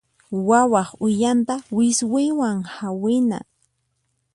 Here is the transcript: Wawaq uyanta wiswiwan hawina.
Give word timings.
Wawaq 0.47 0.89
uyanta 1.05 1.55
wiswiwan 1.75 2.57
hawina. 2.75 3.39